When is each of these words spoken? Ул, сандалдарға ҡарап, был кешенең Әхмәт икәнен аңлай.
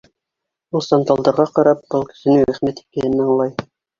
Ул, 0.77 0.81
сандалдарға 0.85 1.45
ҡарап, 1.59 1.83
был 1.95 2.07
кешенең 2.13 2.49
Әхмәт 2.55 2.83
икәнен 2.87 3.23
аңлай. 3.27 3.55